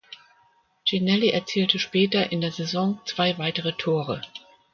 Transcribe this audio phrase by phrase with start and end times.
[0.83, 4.23] Ginnelly erzielte später in der Saison zwei weitere Tore.